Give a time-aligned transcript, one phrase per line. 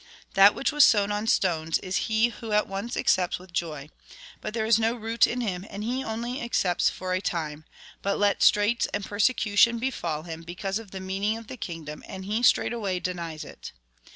[0.33, 3.91] That which was sown on stones, is he who at once accepts with joy.
[4.41, 7.65] But there is no root in him, and he only accepts for a time;
[8.01, 10.99] but let 48 THE GOSPEL IN BRIEF straits and persecution befall him, because of the
[11.01, 13.73] meaning of the kingdom, and he straightaway denies it.